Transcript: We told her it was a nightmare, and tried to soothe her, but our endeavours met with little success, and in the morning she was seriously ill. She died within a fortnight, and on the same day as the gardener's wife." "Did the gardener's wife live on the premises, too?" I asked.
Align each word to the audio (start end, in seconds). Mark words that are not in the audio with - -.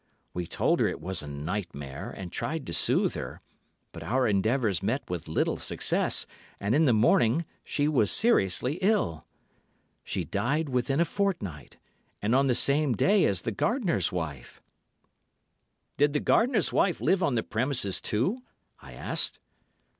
We 0.33 0.47
told 0.47 0.79
her 0.79 0.87
it 0.87 0.99
was 0.99 1.21
a 1.21 1.27
nightmare, 1.27 2.09
and 2.09 2.31
tried 2.31 2.65
to 2.65 2.73
soothe 2.73 3.13
her, 3.13 3.39
but 3.91 4.01
our 4.01 4.27
endeavours 4.27 4.81
met 4.81 5.07
with 5.07 5.27
little 5.27 5.57
success, 5.57 6.25
and 6.59 6.73
in 6.73 6.85
the 6.85 6.91
morning 6.91 7.45
she 7.63 7.87
was 7.87 8.09
seriously 8.09 8.79
ill. 8.81 9.27
She 10.03 10.23
died 10.23 10.69
within 10.69 10.99
a 10.99 11.05
fortnight, 11.05 11.77
and 12.19 12.33
on 12.33 12.47
the 12.47 12.55
same 12.55 12.93
day 12.93 13.25
as 13.27 13.43
the 13.43 13.51
gardener's 13.51 14.11
wife." 14.11 14.59
"Did 15.97 16.13
the 16.13 16.19
gardener's 16.19 16.73
wife 16.73 16.99
live 16.99 17.21
on 17.21 17.35
the 17.35 17.43
premises, 17.43 18.01
too?" 18.01 18.39
I 18.81 18.93
asked. 18.93 19.37